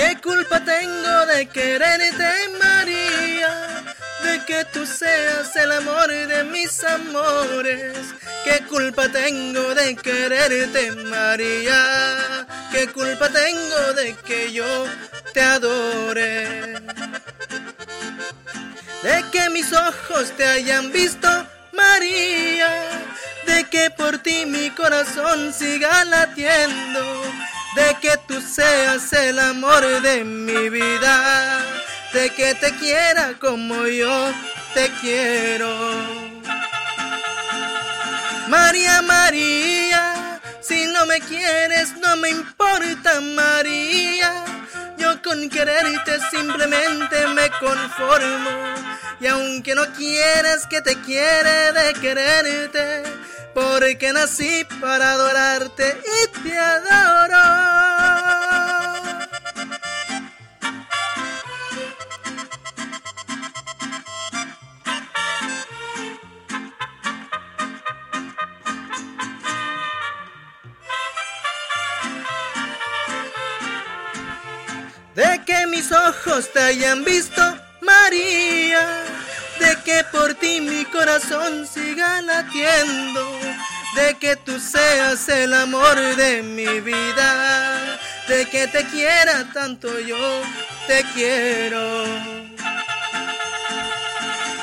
¿Qué 0.00 0.16
culpa 0.22 0.58
tengo 0.64 1.26
de 1.26 1.46
quererte, 1.46 2.32
María? 2.58 3.84
De 4.24 4.42
que 4.46 4.64
tú 4.72 4.86
seas 4.86 5.54
el 5.56 5.70
amor 5.72 6.08
de 6.08 6.42
mis 6.44 6.82
amores. 6.84 7.98
¿Qué 8.42 8.62
culpa 8.66 9.10
tengo 9.10 9.74
de 9.74 9.94
quererte, 9.96 10.92
María? 10.92 12.46
¿Qué 12.72 12.88
culpa 12.88 13.28
tengo 13.28 13.92
de 13.92 14.14
que 14.26 14.50
yo 14.50 14.86
te 15.34 15.42
adore? 15.42 16.80
De 19.02 19.24
que 19.30 19.50
mis 19.50 19.70
ojos 19.74 20.32
te 20.34 20.46
hayan 20.46 20.90
visto, 20.92 21.28
María. 21.72 22.72
De 23.44 23.64
que 23.64 23.90
por 23.90 24.16
ti 24.16 24.46
mi 24.46 24.70
corazón 24.70 25.52
siga 25.52 26.06
latiendo 26.06 27.29
de 27.74 27.96
que 28.00 28.16
tú 28.26 28.40
seas 28.40 29.12
el 29.12 29.38
amor 29.38 29.82
de 30.02 30.24
mi 30.24 30.68
vida, 30.68 31.64
de 32.12 32.30
que 32.30 32.54
te 32.54 32.74
quiera 32.76 33.34
como 33.38 33.86
yo 33.86 34.32
te 34.74 34.90
quiero. 35.00 35.70
María, 38.48 39.00
María, 39.02 40.40
si 40.60 40.86
no 40.86 41.06
me 41.06 41.20
quieres 41.20 41.96
no 41.98 42.16
me 42.16 42.30
importa, 42.30 43.20
María. 43.20 44.44
Yo 44.98 45.22
con 45.22 45.48
quererte 45.48 46.18
simplemente 46.30 47.26
me 47.28 47.48
conformo. 47.50 48.50
Y 49.20 49.26
aunque 49.26 49.74
no 49.74 49.86
quieres 49.92 50.66
que 50.68 50.80
te 50.80 51.00
quiere 51.02 51.72
de 51.72 51.92
quererte, 51.94 53.02
porque 53.54 54.12
nací 54.12 54.66
para 54.80 55.12
adorarte 55.12 56.00
y 56.04 56.42
te 56.42 56.58
adoro. 56.58 57.29
De 75.20 75.38
que 75.44 75.66
mis 75.66 75.92
ojos 75.92 76.50
te 76.50 76.60
hayan 76.60 77.04
visto, 77.04 77.42
María. 77.82 79.04
De 79.58 79.76
que 79.84 80.02
por 80.04 80.32
ti 80.32 80.62
mi 80.62 80.86
corazón 80.86 81.66
siga 81.66 82.22
latiendo, 82.22 83.30
de 83.96 84.14
que 84.14 84.36
tú 84.36 84.58
seas 84.58 85.28
el 85.28 85.52
amor 85.52 85.96
de 86.16 86.42
mi 86.42 86.80
vida, 86.80 87.98
de 88.28 88.46
que 88.46 88.66
te 88.68 88.82
quiera 88.86 89.44
tanto 89.52 90.00
yo 90.00 90.40
te 90.86 91.04
quiero. 91.12 92.06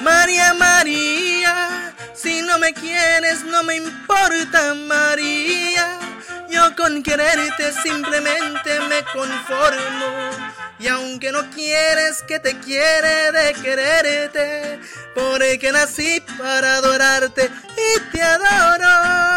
María, 0.01 0.55
María, 0.55 1.93
si 2.15 2.41
no 2.41 2.57
me 2.57 2.73
quieres 2.73 3.43
no 3.43 3.61
me 3.61 3.75
importa, 3.75 4.73
María, 4.73 5.99
yo 6.49 6.75
con 6.75 7.03
quererte 7.03 7.71
simplemente 7.73 8.79
me 8.89 9.03
conformo. 9.03 10.29
Y 10.79 10.87
aunque 10.87 11.31
no 11.31 11.49
quieres 11.51 12.21
que 12.23 12.39
te 12.39 12.57
quiere 12.59 13.31
de 13.31 13.53
quererte, 13.53 14.79
porque 15.15 15.71
nací 15.71 16.21
para 16.37 16.75
adorarte 16.75 17.49
y 17.75 17.99
te 18.11 18.21
adoro. 18.21 19.36